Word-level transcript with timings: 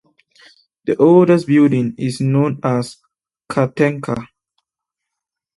The 0.85 0.95
oldest 0.97 1.45
building 1.45 1.93
is 1.95 2.19
known 2.21 2.59
as 2.63 2.97
"Katenka". 3.47 4.29